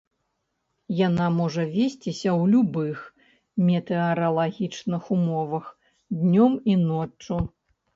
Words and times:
Яна 1.07 1.27
можа 1.39 1.65
весціся 1.75 2.29
ў 2.33 2.43
любых 2.55 2.97
метэаралагічных 3.69 5.03
умовах 5.21 5.65
днём 6.21 6.53
і 6.75 6.85
ноччу. 6.89 7.35